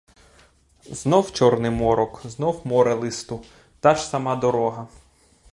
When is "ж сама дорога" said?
3.95-4.87